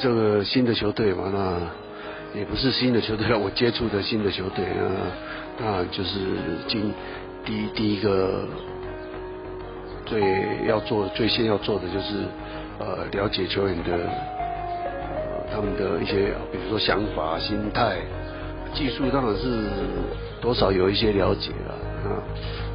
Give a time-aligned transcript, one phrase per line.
[0.00, 4.90] 这个新的球队嘛，那也不是新的球队， 我接触的新的球队啊，
[5.58, 6.18] 那就是
[6.66, 6.92] 今
[7.44, 8.44] 第一第一个
[10.04, 10.20] 最
[10.66, 12.24] 要做最先要做的就是
[12.78, 17.98] 呃了解球员的呃他们的一些比如说想法、心态、
[18.74, 19.68] 技术，当然是
[20.40, 21.74] 多少有一些了解了
[22.10, 22.18] 啊，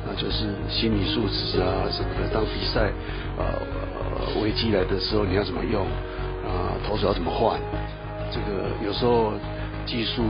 [0.08, 2.90] 那就是心理素质啊什么的，当比赛
[3.38, 5.86] 呃危机来的时候你要怎么用。
[6.50, 7.60] 啊，投手要怎么换？
[8.32, 9.34] 这个有时候
[9.86, 10.24] 技术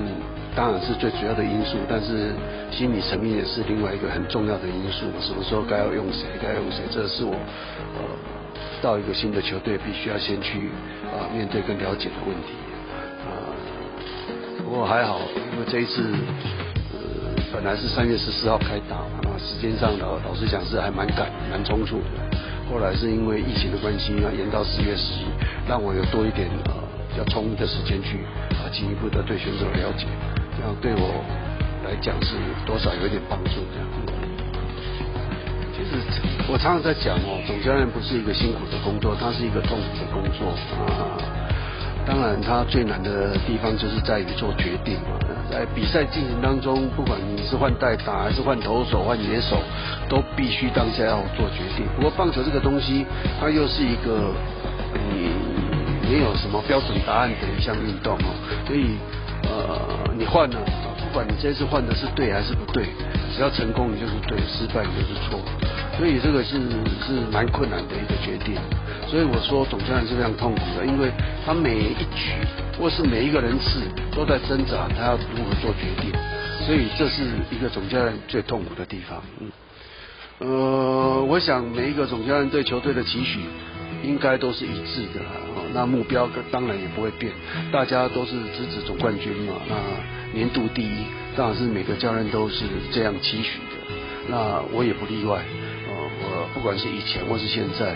[0.55, 2.31] 当然是最主要的因素，但是
[2.71, 5.05] 心理层面也是另外一个很重要的因素。
[5.19, 8.03] 什么时候该要用谁，该用谁，这是我呃
[8.81, 10.69] 到一个新的球队必须要先去
[11.11, 12.55] 啊、呃、面对跟了解的问题
[13.27, 13.29] 啊、
[14.63, 15.19] 不过还好，
[15.53, 16.03] 因为这一次
[17.51, 22.37] 本来是三月十四号开打，那么时间上老老实讲是还蛮赶、蛮匆促的。
[22.69, 25.25] 后来是因为疫情的关系，要延到十月十一，
[25.67, 26.73] 让我有多一点呃
[27.09, 28.19] 比较充裕的时间去
[28.61, 30.05] 啊进一步的对选手了解，
[30.55, 31.25] 这样对我
[31.83, 33.87] 来讲是多少有一点帮助这样。
[35.73, 35.97] 其实
[36.47, 40.53] 我常常在讲哦，总教练不是一个辛苦的工作，它是一个痛苦的工作
[40.85, 41.17] 啊。
[42.09, 45.13] 当然，他最难的地方就是在于做决定嘛。
[45.47, 49.61] 在比赛进行当中，不管你是换代打还是换投手、换野手，
[50.09, 51.85] 都必须当下要做决定。
[51.95, 53.05] 不过棒球这个东西，
[53.39, 54.33] 它又是一个
[55.13, 55.29] 你
[56.09, 58.33] 没有什么标准答案的一项运动哦。
[58.65, 58.97] 所以，
[59.43, 60.57] 呃，你换了，
[60.97, 62.85] 不管你这次换的是对还是不对，
[63.35, 65.39] 只要成功你就是对，失败你就是错。
[65.95, 66.57] 所以这个是
[67.05, 68.55] 是蛮困难的一个决定。
[69.09, 71.11] 所以我说总教练是非常痛苦的，因为
[71.43, 72.29] 他每一局
[72.79, 73.81] 或是每一个人次
[74.15, 76.13] 都在挣扎，他要如何做决定，
[76.63, 79.23] 所以这是一个总教练最痛苦的地方。
[79.39, 79.51] 嗯，
[80.37, 83.39] 呃，我想每一个总教练对球队的期许
[84.03, 85.25] 应该都是一致的，
[85.73, 87.33] 那目标当然也不会变，
[87.71, 91.05] 大家都是直指总冠军嘛，那年度第一
[91.35, 93.75] 当然是每个教练都是这样期许的，
[94.29, 95.41] 那我也不例外，
[95.87, 97.95] 呃，我不管是以前或是现在。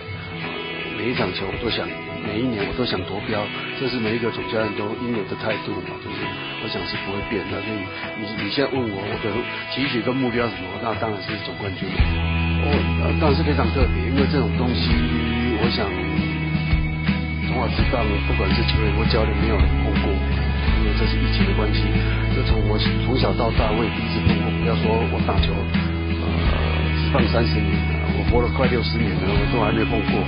[1.04, 1.84] 每一场球我都想，
[2.24, 3.44] 每一年我都想夺标，
[3.76, 6.24] 这是每一个总教练都应有的态度嘛，就是
[6.64, 7.60] 我想是不会变的。
[7.60, 7.84] 所以
[8.24, 9.28] 你你现在问我我的
[9.76, 11.84] 期许跟目标什么，那当然是总冠军。
[11.92, 14.96] 哦，当然是非常特别，因为这种东西，
[15.60, 15.92] 我想
[17.52, 21.84] 从小直到不管是球员或教练，没有人碰过，因为这是疫情的关系。
[22.32, 24.48] 就从我从小到大，我也第一次碰过。
[24.56, 26.24] 不要说我打球，呃，
[26.96, 30.24] 只放三十年了，我活了快六十年了，我都还没碰过。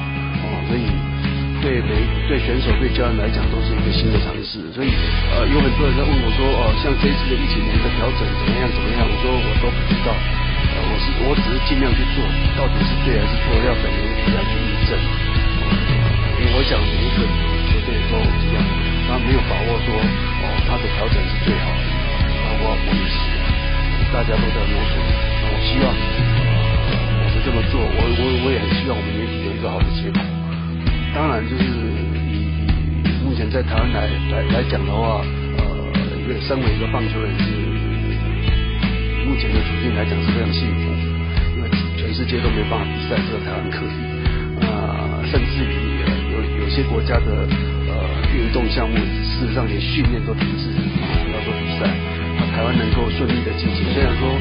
[0.68, 0.84] 所以
[1.62, 1.92] 对每
[2.28, 4.90] 对选手对教练来讲都是一个新的尝试，所以
[5.34, 9.06] 呃有很多人在问我说哦、呃、像这次的疫情的调整怎么样怎么样？
[9.06, 12.22] 我说我都不知道，呃我是我只是尽量去做，
[12.58, 14.94] 到底是对还是错要等年底来去验证。
[16.38, 17.26] 因为我想每一个
[17.70, 18.62] 球队都一样，
[19.08, 21.82] 他没有把握说哦他的调整是最好的，
[22.46, 23.18] 包括我也是，
[24.14, 24.94] 大家都在摸索。
[25.42, 28.60] 那我希望我们这么做，我我我也
[31.36, 31.68] 然，就是以
[33.04, 35.20] 以目前在台湾来来来讲的话，
[35.60, 37.44] 呃，一个身为一个棒球人是
[39.28, 40.88] 目前的处境来讲是非常幸福，
[41.58, 43.92] 因为全世界都没办法比赛，只有台湾可以。
[44.64, 46.00] 啊、呃，甚至于
[46.32, 47.44] 有有些国家的
[47.92, 47.92] 呃
[48.32, 51.92] 运动项目，事实上连训练都停止，不要做比赛。
[52.40, 54.35] 那台湾能够顺利的进行，虽然说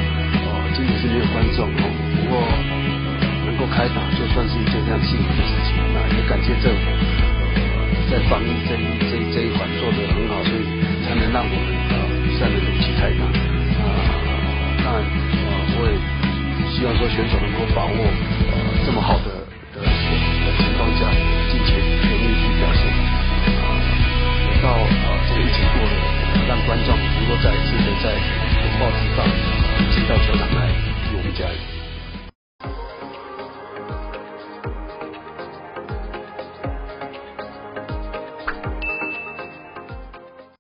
[3.85, 10.65] 开打就算是一件非常幸福的事情，那也感谢政府，呃，在防疫这一这一这一环做得很好，所以
[11.05, 13.29] 才能让我们呃比赛能如期开打。
[13.29, 14.41] 啊、呃，
[14.81, 15.05] 当然，
[15.77, 16.01] 我也
[16.73, 18.09] 希望说选手能够把握
[18.49, 18.57] 呃
[18.89, 19.45] 这么好的
[19.77, 21.05] 的的情况下，
[21.53, 22.89] 尽全全力去表现。
[22.89, 23.69] 啊、
[24.65, 25.93] 到呃这个疫情过了，
[26.49, 29.29] 让观众能够再一次的在拥抱职棒，
[29.93, 30.73] 进到球场来
[31.05, 31.74] 替我们加油。